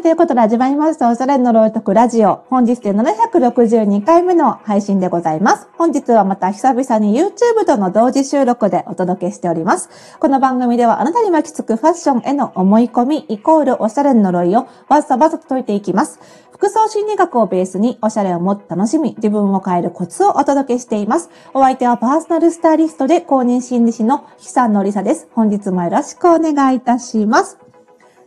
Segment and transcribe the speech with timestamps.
[0.00, 2.42] い、ということで始まりました、おしゃれのロイトクラジオ。
[2.48, 5.68] 本日で762回目の配信でございます。
[5.76, 9.90] 本日はまた久々に YouTube との同時収録でお届けしております。
[10.18, 16.18] この番組ではあなたに巻きつくファッションへの思い込みイコールおしゃれの呪いをわざわざと解いていきます。
[16.50, 21.28] 服装心理学をベースにおしゃれをもっと楽しみ、自分を変えるコツをお届けしています。
[21.52, 25.28] お相手はパーソナルスタイリストで公認心理師の久野里沙です。
[25.34, 27.69] 本日もよろしくお願いいたします。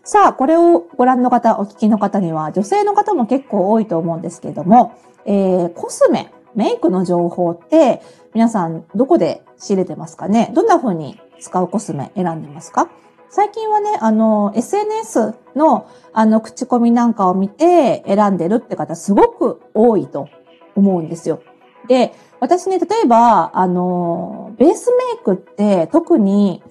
[0.06, 8.02] さあ、これをご覧の方、お聞きの方には、女性の方も結構多いと思うんですけれども、えー、コスメ、メイクの情報って、
[8.34, 10.52] 皆さんどこで仕入れてますかね？
[10.54, 12.89] どんな風に使うコスメ選んでますか？
[13.30, 20.28] 最近はね、あの、SNS の、あの、口コミなんかを見て選んでるって方すごく多いと
[20.75, 21.42] 思うんですよ。
[21.88, 26.61] で、私ね、例えば、あの、ベースメイクって特に、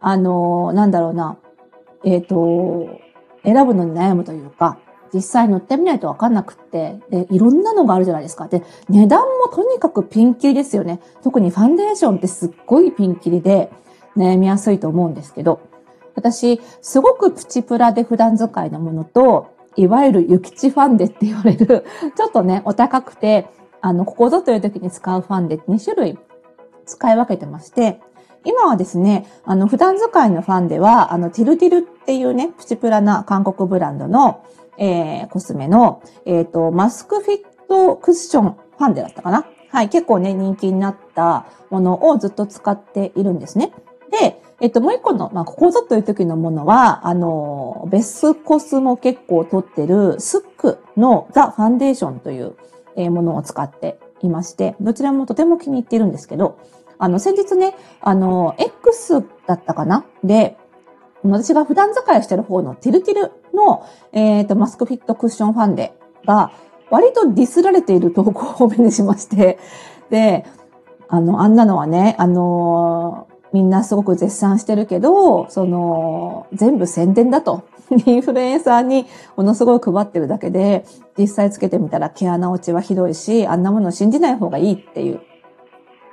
[0.00, 1.36] あの、なんだろうな、
[2.06, 3.00] えっ、ー、と、
[3.44, 4.78] 選ぶのに悩むというか、
[5.12, 8.48] 実際乗ってみないとわかんなくって、で、いろんなのがあるじゃないですか。
[8.48, 11.00] で、値段もとにかくピンキリですよね。
[11.22, 13.70] 特にファンデーションってすっごいピンキリで
[14.16, 15.60] 悩みやすいと思うんですけど、
[16.14, 21.84] 私、すごくプチプラで普段使いのものと、いわゆるユキチファンデって言われる、
[22.16, 23.48] ちょっとね、お高くて、
[23.80, 26.18] あの、ここぞという時に使うファンデ2種類
[26.86, 28.00] 使い分けてまして、
[28.46, 34.44] 今はですね、あの、普段使いのファンデは、あの、ティルティルっていうね、プチプラな韓国ブランドの、
[34.78, 39.46] えー、コスメの、えっ、ー、と、マスクフィットクッションファンデだったかな？
[39.70, 43.72] はい、結構ね、人気になったものをずっと使っているんですね。
[44.10, 52.54] で、えっと、もう一個の、まあ、ここぞという時のものは、あの、ベスコスも結構取ってるスックのザ・ファンデーションという
[53.10, 56.58] ものを使っていまして、どちらもとても気に入っているんですけど、
[56.98, 60.04] あの、先日ね、あの、X だったかな？
[60.24, 60.56] で、
[61.22, 65.92] 私が普段使いしてる方のティルティルの、えっ、ー、と、マスクフィットクッションファンデ
[66.24, 66.52] が、
[66.90, 69.58] 割とディスられている投稿を目にしまして、
[70.10, 70.44] で、
[71.08, 77.64] あの、あんなのはね、あのみんなすごく絶賛してるけど、その、全部宣伝だと。
[78.04, 79.06] インフルエンサーに
[79.36, 80.84] ものすごい配ってるだけで、
[81.16, 85.20] 実際つけてみたら毛穴落ちはひどいし、あんなもの信じない方がいいっていう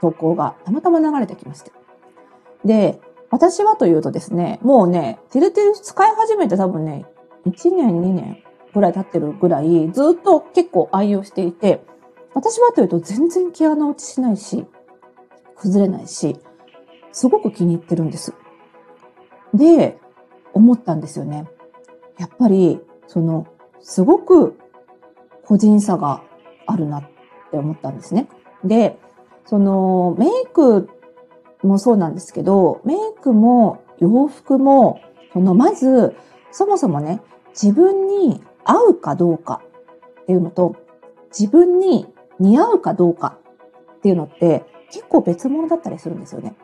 [0.04, 1.72] 投稿がたまたま流れてきまして。
[2.66, 3.00] で、
[3.30, 7.06] 私はというとですね、もうね、ティルティル使い始めて多分ね、
[7.46, 8.44] 1年、2年
[8.74, 11.86] ぐらい経ってるぐらい、ずっと結構愛用していて、
[12.34, 14.66] 私はというと全然毛穴落ちしないし、
[15.56, 16.38] 崩れないし、
[17.14, 18.34] すごく気に入ってるんです。
[19.54, 19.98] で、
[20.52, 21.48] 思ったんですよね。
[22.18, 23.48] やっぱり、その、
[23.80, 24.60] すごく
[25.46, 26.24] 個人差が
[26.66, 27.04] あるなっ
[27.52, 28.28] て思ったんですね。
[28.66, 29.00] で、
[29.46, 30.90] その、メイク
[31.64, 35.00] もそうなんですけど、メイクも洋服も、
[35.34, 36.16] その、まず、
[36.52, 39.62] そもそもね、自分に合うかどうか
[40.22, 40.76] っていうのと、
[41.38, 42.08] 自分に
[42.40, 43.38] 似合うかどうか
[43.98, 46.56] っていうのって結構別物だったりするんですよね。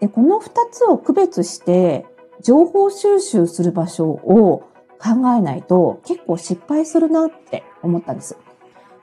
[0.00, 2.06] で、この二つを区別して、
[2.42, 4.64] 情報収集する場所を
[4.98, 8.36] 考えないと結構失敗するなって思ったんです。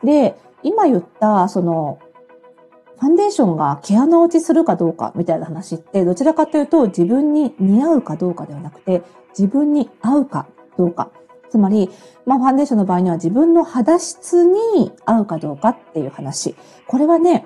[0.03, 1.99] で、今言った、その、
[2.99, 9.03] ファンデーションが毛穴落ちするかどうかみたいな話って、どちらかというと自分に似合うかどうかではなくて、
[9.37, 10.47] 自分に合うか
[10.77, 11.11] どうか。
[11.49, 11.89] つまり、
[12.25, 16.55] まあ、ファンデーションの場合には自分の肌質に合うかどうかっていう話。
[16.87, 17.45] これはね、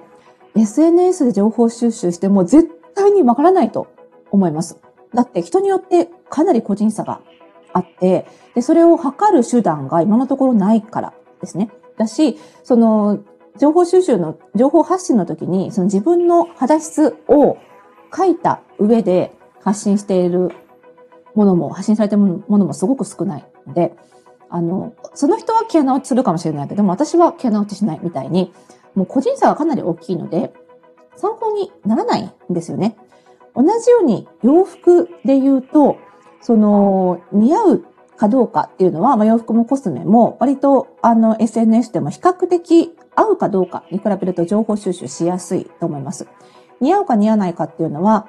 [0.56, 3.88] SNS で情報収集しても絶対にわからないと
[4.31, 4.78] 思います。
[5.13, 7.22] だって人によってかなり個人差が
[7.73, 8.25] あって、
[8.56, 11.69] で、それを測る手段が今のところないからですね。
[11.97, 13.19] だし、その、
[13.57, 17.57] 情報収集の、情報発信の時に、その自分の肌質を
[18.16, 19.31] 書いた上で
[19.62, 20.51] 発信している
[21.35, 23.95] ものも、発信されているものもすごく少ないので、
[24.50, 28.53] あの、その人は毛穴落ちするかもしれないけども、私は毛穴落ちしないみたいに、
[28.95, 30.53] もう個人差がかなり大きいので、
[31.16, 32.97] 参考にならないんですよね。
[33.56, 35.97] 同じように洋服で言うと、
[36.41, 37.85] その、似合う
[38.21, 46.27] かどうかっていうのは、まあ、洋服もコスメも割とあの SNS でも比較的合うかどうかに比べると情報収集しやすいと思います。
[46.81, 48.27] 似合うか似合わないかっていうのは、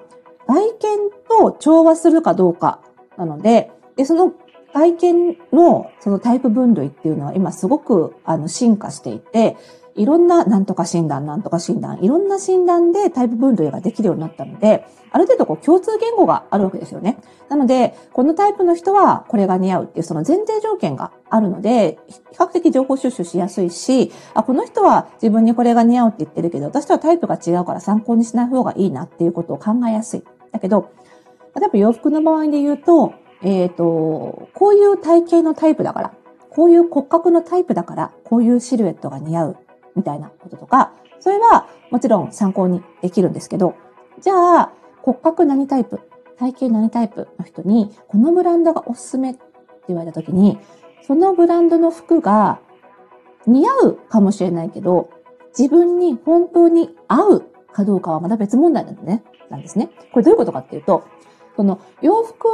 [0.49, 2.81] 外見と調和するかどうか
[3.19, 4.33] なので、で、その
[4.73, 9.59] 外見のそのタイプ分類っていうのは今すごくあの進化していて、
[9.95, 17.19] いろんななんとか診断、なんとか診断、いろんな診断でタイプ分類ができるようになったので、ある程度こう共通言語があるわけですよね。
[17.49, 30.25] なので、このタイプの人はこれが似合うっていうその前提条件があるので、比較的情報収集しやすいし、あ、この人は自分にこれが似合うって言ってるけど、私とはタイプが違うから参考にしない方がいいなっていうことを考えやすい。
[30.53, 30.91] だけど、
[31.55, 33.13] 例えば洋服の場合で言うと、
[33.43, 36.15] えっ、ー、と、こういう体型のタイプだから、
[36.51, 39.57] こういう骨格のタイプだから、こういうシルエットが似合う、
[39.95, 43.75] みたいなこととか、それはもちろん参考にできるんですけど、
[44.21, 44.73] じゃあ、
[45.03, 46.01] 骨格何タイプ、
[46.39, 49.41] 体型何タイプの人に、このブランドがおすすめって
[49.89, 50.59] 言われた時に、
[51.03, 52.61] そのブランドの服が
[53.47, 55.11] 似合うかもしれないけど、
[55.57, 57.41] 自分に本当に合う
[57.73, 59.23] かどうかはまた別問題なんね。
[59.51, 59.91] なんですね。
[60.13, 61.05] これどういうことかっていうと、
[61.57, 62.47] その洋服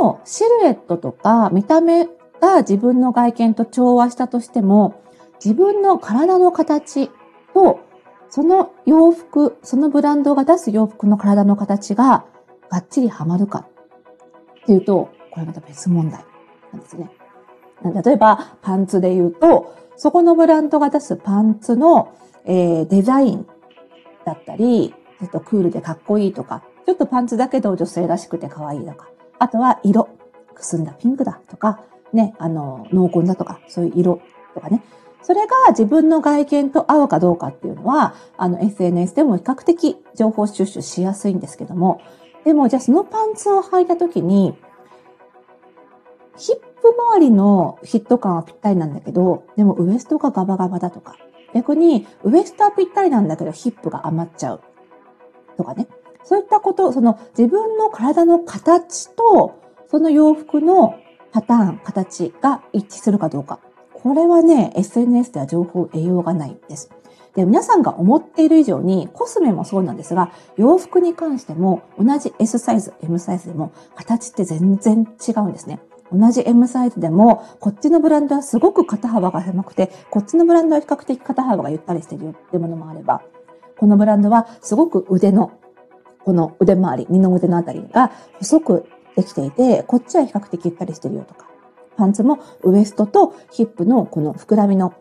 [0.00, 2.06] のシルエットとか見た目
[2.40, 5.02] が自分の外見と調和したとしても、
[5.44, 7.10] 自分の体の形
[7.54, 7.80] と、
[8.28, 12.24] その洋服、そのブランドが出す洋服の体の形が
[12.70, 13.66] バッチリハマるか
[14.62, 16.24] っていうと、これまた別問題
[16.72, 17.10] なんですね。
[18.04, 23.46] 例えば、パンツで言うと、そこのブランドが出すパンツの、えー、デザイン
[24.24, 29.08] だったり、ちょっとクールでかっこいいとか、ちょっとパンツだけど女性らしくて可愛いとか、
[29.38, 30.08] あとは色、
[30.54, 31.80] くすんだピンクだとか、
[32.12, 34.20] ね、あの、濃紺だとか、そういう色
[34.54, 34.82] とかね。
[35.26, 42.00] それが自分の外見と合うかどうかっていうのは、あの、SNS でも比較的情報収集しやすいんですけども、
[42.44, 44.56] でも、じゃあそのパンツを履いたときに、
[46.36, 51.16] ヒップ周りのフィット感はぴったりなんだけど、でもウエストがガバガバだとか、
[51.52, 54.60] 逆にウエストはぴったりなんだけどヒップが余っちゃう
[55.56, 55.88] とかね。
[56.22, 59.58] そういったこと、その自分の体の形と、
[59.90, 60.94] その洋服の
[61.32, 63.58] パターン、形が一致するかどうか。
[64.06, 66.90] これはね、SNS では情報を得ようがないです。
[67.34, 75.80] で、皆さんが思っている以上に、コスメもそうなんですが、洋服に関しても同じ S サイズ、M サイズでも形って全然違うんですね。
[76.12, 83.22] 同じ M サイズでも、こっちのブランドはすごく肩幅が狭くて、こっちのブランドは比較的肩幅がゆったりしてるよってものもあれば、
[83.76, 85.50] このブランドはすごく腕の
[86.24, 88.86] この腕周り、二の腕のあたりが細く
[89.16, 91.55] できていて、こっちは比較的ゆったりしてるよとか。
[91.96, 94.94] パンツもウエストとヒップのこの膨らみの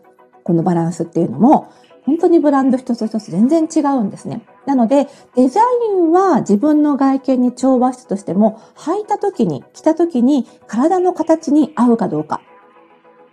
[0.43, 1.71] このバランスっていうのも、
[2.05, 4.45] 本当にブランド一つ一つ全然違うんですね。
[4.65, 5.63] なので、デザイ
[5.97, 12.41] ンは自分の外見に調和したとしても、履いた時に、着た時に体の形に合うかどうか。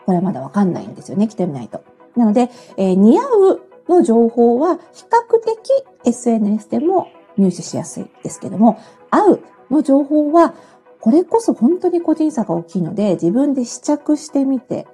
[0.06, 1.28] これはまだわかんないんですよね。
[1.28, 1.84] 着てみないと。
[2.16, 3.22] なので、えー、似合
[3.52, 8.78] うの情報は比較的 SNS でも入手しやすいですけども、
[9.10, 10.54] 合うの情報は、
[11.02, 14.86] これこそ本当に個人差が大きいので、自分で試着してみて、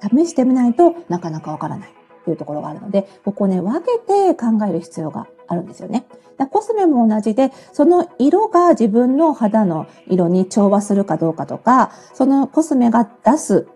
[0.00, 1.94] 試してみないとなかなかわからない
[2.24, 6.06] というところがあるので、ここね、分けて考える必要があるんですよね。
[6.38, 13.68] だコスメも同じで、その色が自分の肌の色に調和するかどうかとか、そのコスメが出す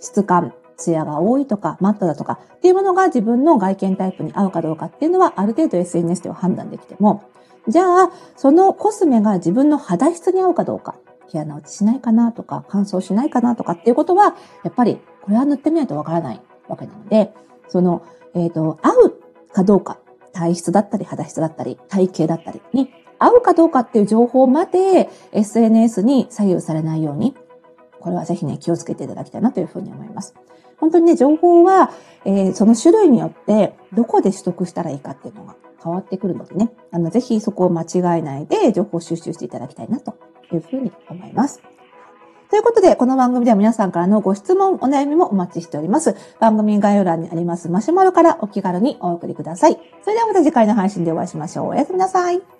[0.00, 7.22] 質感、ツヤが多いとか、マットだとかっていうものが自分の外見タイプに合うかどうかっていうのはある程度 SNS では判断できても、
[7.68, 10.96] じゃあ、そのコスメが自分の肌質に合うかどうか、
[11.28, 17.32] 毛穴落ちしないかなとか、乾燥しないかなとかっていうことは、やっぱりこれは塗ってみないとわからないわけなので、
[17.68, 18.02] その、
[18.34, 19.20] えっ、ー、と、合う
[19.52, 19.98] かどうか、
[20.32, 27.34] 体質だったり肌質だったり、体型だったりに合うかどうかっていう情報まで SNS に左右されないように、
[28.00, 30.34] これはぜひね、気をつけていただきたいなというふうに思います。
[30.78, 31.90] 本当にね、情報は、
[32.24, 40.18] えー、その種類によって、どこで取得したらいいかっていうのが変わってくるのでね、あの、ぜひそこを間違えないで情報収集していただきたいなと
[40.52, 41.62] いうふうに思います。
[42.50, 46.14] ということで、この番組では皆さんからのご質問、お悩みもお待ちしております。
[46.40, 49.78] 番組概要欄にありますマシュマロからお気軽にお送りください。
[50.02, 51.68] それではまた次回の配信でお会いしましょう。
[51.68, 52.55] おやすみなさい。